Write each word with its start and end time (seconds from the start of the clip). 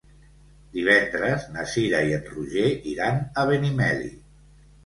Divendres 0.77 1.45
na 1.57 1.65
Cira 1.73 2.01
i 2.13 2.17
en 2.21 2.25
Roger 2.31 2.65
iran 2.95 3.23
a 3.43 3.45
Benimeli. 3.51 4.11